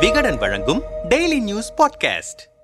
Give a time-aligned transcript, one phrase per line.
[0.00, 2.54] விகடன் வழங்கும் daily news podcast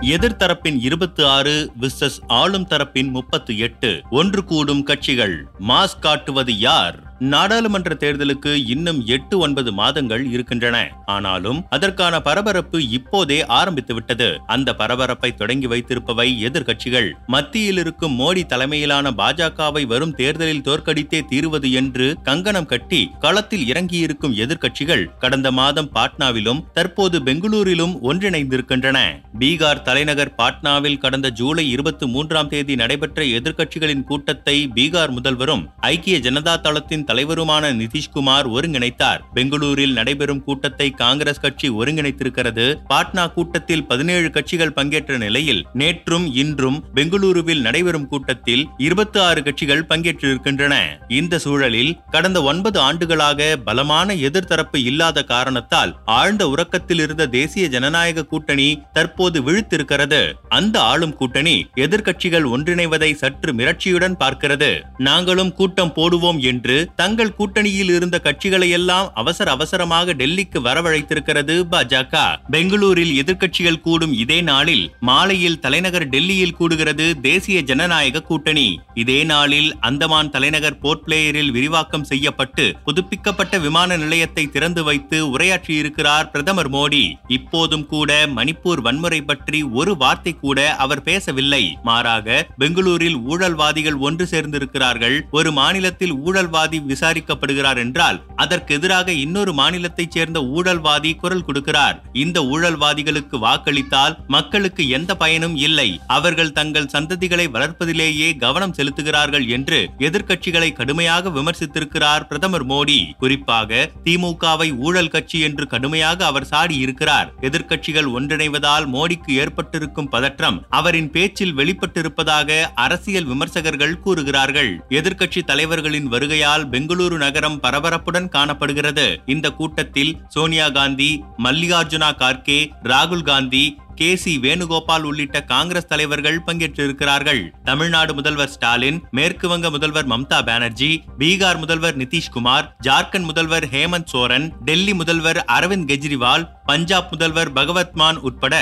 [0.00, 4.02] எதிர்த்தரப்பின் இருபத்தி ஆறு விசஸ் ஆளும் தரப்பின் முப்பத்தி எட்டு.
[4.10, 5.46] ஒன்று கூடும் கட்சிகள்.
[5.68, 7.07] மாஸ் காட்டுவது யார்?
[7.18, 10.88] நாடாளுமன்ற தேர்தலுக்கு இன்னும் எட்டு ஒன்பது மாதங்கள் இருக்கின்றன.
[11.04, 19.86] ஆனாலும் அதற்கான பரபரப்பு இப்போதே ஆரம்பித்துவிட்டது அந்த பரபரப்பை தொடங்கி வைத்திருப்பவை எதிர்கட்சிகள் மத்தியில் இருக்கும் மோடி தலைமையிலான பாஜகவை
[19.86, 27.94] வரும் தேர்தலில் தோற்கடித்தே தீருவது என்று கங்கணம் கட்டி களத்தில் இறங்கியிருக்கும் எதிர்கட்சிகள் கடந்த மாதம் பாட்னாவிலும் தற்போது பெங்களூரிலும்
[28.02, 28.98] ஒன்றிணைந்திருக்கின்றன.
[29.38, 36.60] பீகார் தலைநகர் பாட்னாவில் கடந்த ஜூலை இருபத்தி மூன்றாம் தேதி நடைபெற்ற எதிர்க்கட்சிகளின் கூட்டத்தை பீகார் முதல்வரும் ஐக்கிய ஜனதா
[36.60, 39.20] தளத்தின் தலைவருமான நிதிஷ்குமார் ஒருங்கிணைத்தார்.
[39.34, 42.66] பெங்களூரில் நடைபெறும் கூட்டத்தை காங்கிரஸ் கட்சி ஒருங்கிணைத்திருக்கிறது.
[42.90, 50.74] பாட்னா கூட்டத்தில் பதினேழு கட்சிகள் பங்கேற்ற நிலையில் நேற்றும் இன்றும் பெங்களூருவில் நடைபெறும் கூட்டத்தில் இருபத்தி ஆறு கட்சிகள் பங்கேற்றிருக்கின்றன.
[51.08, 58.82] இந்த சூழலில் கடந்த ஒன்பது ஆண்டுகளாக பலமான எதிர்த்தரப்பு இல்லாத காரணத்தால் ஆழ்ந்த உறக்கத்தில் இருந்த தேசிய ஜனநாயக கூட்டணி
[58.92, 60.32] தற்போது விழுத்திருக்கிறது.
[60.48, 64.70] அந்த ஆளும் கூட்டணி எதிர்க்கட்சிகள் ஒன்றிணைவதை சற்று மிரட்சியுடன் பார்க்கிறது.
[64.98, 72.14] நாங்களும் கூட்டம் போடுவோம் என்று தங்கள் கூட்டணியில் இருந்த கட்சிகளை எல்லாம் அவசர அவசரமாக டெல்லிக்கு வரவழைத்திருக்கிறது பாஜக.
[72.50, 78.80] பெங்களூரில் எதிர்க்கட்சிகள் கூடும் இதே நாளில் மாலையில் தலைநகர் டெல்லியில் கூடுகிறது தேசிய ஜனநாயக கூட்டணி.
[78.94, 86.70] இதே நாளில் அந்தமான் தலைநகர் போர்ட் பிளேயரில் விரிவாக்கம் செய்யப்பட்டு புதுப்பிக்கப்பட்ட விமான நிலையத்தை திறந்து வைத்து உரையாற்றியிருக்கிறார் பிரதமர்
[86.70, 87.04] மோடி.
[87.28, 91.62] இப்போதும் கூட மணிப்பூர் வன்முறை பற்றி ஒரு வார்த்தை கூட அவர் பேசவில்லை.
[91.82, 95.18] மாறாக பெங்களூரில் ஊழல்வாதிகள் ஒன்று சேர்ந்திருக்கிறார்கள்.
[95.30, 101.96] ஒரு மாநிலத்தில் ஊழல்வாதி விசாரிக்கப்படுகிறார் என்றால் அதற்கு எதிராக இன்னொரு மாநிலத்தைச் சேர்ந்த ஊழல்வாதி குரல் கொடுக்கிறார்.
[102.12, 105.88] இந்த ஊழல்வாதிகளுக்கு வாக்களித்தால் மக்களுக்கு எந்த பயனும் இல்லை.
[106.06, 112.98] அவர்கள் தங்கள் சந்ததிகளை வளர்ப்பதிலேயே கவனம் செலுத்துகிறார்கள் என்று எதிர்க்கட்சிகளை கடுமையாக விமர்சித்திருக்கிறார் பிரதமர் மோடி.
[113.18, 121.10] குறிப்பாக திமுகவை ஊழல் கட்சி என்று கடுமையாக அவர் சாடி இருக்கிறார் எதிர்க்கட்சிகள் ஒன்றிணைவதால் மோடிக்கு ஏற்பட்டிருக்கும் பதற்றம் அவரின்
[121.10, 124.70] பேச்சில் வெளிப்பட்டிருப்பதாக அரசியல் விமர்சகர்கள் கூறுகிறார்கள்.
[124.88, 129.06] எதிர்க்கட்சி தலைவர்களின் வருகையால் பெங்களூரு நகரம் பரபரப்புடன் காணப்படுகிறது.
[129.34, 131.10] இந்த கூட்டத்தில் சோனியா காந்தி
[131.44, 133.66] மல்லிகார்ஜுனா கார்கே ராகுல் காந்தி
[134.00, 137.40] கே சி வேணுகோபால் உள்ளிட்ட காங்கிரஸ் தலைவர்கள் பங்கேற்றிருக்கிறார்கள்.
[137.68, 140.90] தமிழ்நாடு முதல்வர் ஸ்டாலின் மேற்கு வங்க முதல்வர் மம்தா பானர்ஜி
[141.20, 148.54] பீகார் முதல்வர் நிதிஷ்குமார் ஜார்க்கண்ட் முதல்வர் ஹேமந்த் சோரன் டெல்லி முதல்வர் அரவிந்த் கெஜ்ரிவால் பஞ்சாப் முதல்வர் பகவத்மான் உட்பட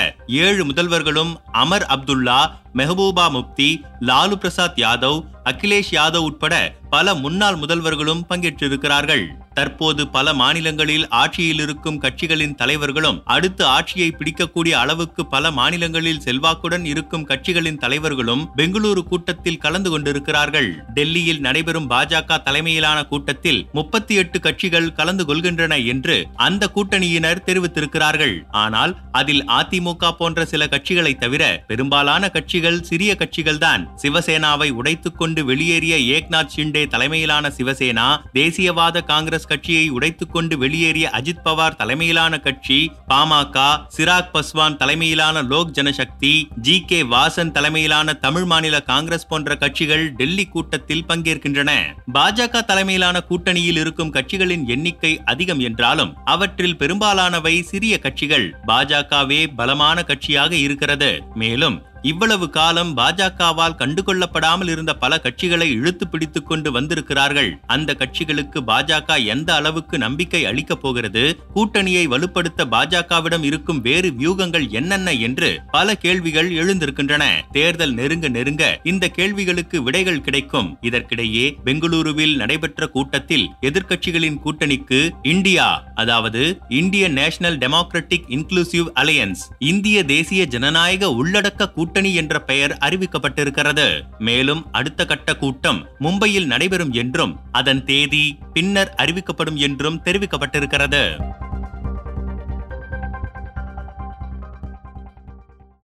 [0.45, 2.39] ஏழு முதல்வர்களும் அமர் அப்துல்லா
[2.79, 3.69] மெஹபூபா முப்தி
[4.09, 5.19] லாலு பிரசாத் யாதவ்
[5.51, 6.55] அகிலேஷ் யாதவ் உட்பட
[6.89, 9.25] பல முன்னாள் முதல்வர்களும் பங்கேற்றிருக்கிறார்கள்.
[9.53, 17.27] தற்போது பல மாநிலங்களில் ஆட்சியில் இருக்கும் கட்சிகளின் தலைவர்களும் அடுத்து ஆட்சியை பிடிக்கக்கூடிய அளவுக்கு பல மாநிலங்களில் செல்வாக்குடன் இருக்கும்
[17.27, 20.83] கட்சிகளின் தலைவர்களும் பெங்களூரு கூட்டத்தில் கலந்து கொண்டிருக்கிறார்கள்.
[20.93, 28.41] டெல்லியில் நடைபெறும் பாஜக தலைமையிலான கூட்டத்தில் முப்பத்தி எட்டு கட்சிகள் கலந்து கொள்கின்றன என்று அந்த கூட்டணியினர் தெரிவித்திருக்கிறார்கள்.
[28.51, 33.87] ஆனால் அதில் அதிமுக போன்ற சில கட்சிகளை தவிர பெரும்பாலான கட்சிகள் சிறிய கட்சிகள்தான்.
[34.01, 41.45] சிவசேனாவை உடைத்துக் கொண்டு வெளியேறிய ஏக்நாத் ஷிண்டே தலைமையிலான சிவசேனா தேசியவாத காங்கிரஸ் கட்சியை உடைத்துக் கொண்டு வெளியேறிய அஜித்
[41.45, 48.81] பவார் தலைமையிலான கட்சி பாமக சிராக் பஸ்வான் தலைமையிலான லோக் ஜனசக்தி ஜி கே வாசன் தலைமையிலான தமிழ் மாநில
[48.81, 51.71] காங்கிரஸ் போன்ற கட்சிகள் டெல்லி கூட்டத்தில் பங்கேற்கின்றன.
[52.13, 58.55] பாஜக தலைமையிலான கூட்டணியில் இருக்கும் கட்சிகளின் எண்ணிக்கை அதிகம் என்றாலும் அவற்றில் பெரும்பாலானவை சிறிய கட்சிகள்.
[58.67, 61.23] பாஜகவே பலமான கட்சியாக இருக்கிறது.
[61.33, 67.49] மேலும் இவ்வளவு காலம் பாஜகவால் கண்டுகொள்ளப்படாமல் இருந்த பல கட்சிகளை இழுத்து பிடித்துக் கொண்டு வந்திருக்கிறார்கள்.
[67.67, 71.23] அந்த கட்சிகளுக்கு பாஜக எந்த அளவுக்கு நம்பிக்கை அளிக்கப் போகிறது?
[71.55, 77.23] கூட்டணியை வலுப்படுத்த பாஜகவிடம் இருக்கும் வேறு வியூகங்கள் என்னென்ன என்று பல கேள்விகள் எழுந்திருக்கின்றன.
[77.51, 80.77] தேர்தல் நெருங்க நெருங்க இந்த கேள்விகளுக்கு விடைகள் கிடைக்கும்.
[80.81, 86.43] இதற்கிடையே பெங்களூருவில் நடைபெற்ற கூட்டத்தில் எதிர்க்கட்சிகளின் கூட்டணிக்கு இந்தியா அதாவது
[86.81, 93.85] இந்திய நேஷனல் டெமோக்ராட்டிக் இன்க்ளூசிவ் அலையன்ஸ் இந்திய தேசிய ஜனநாயக உள்ளடக்க கூட்டணி என்ற பெயர் அறிவிக்கப்பட்டிருக்கிறது.
[94.19, 101.01] மேலும் அடுத்த கட்ட கூட்டம் மும்பையில் நடைபெறும் என்றும் அதன் தேதி பின்னர் அறிவிக்கப்படும் என்றும் தெரிவிக்கப்பட்டிருக்கிறது.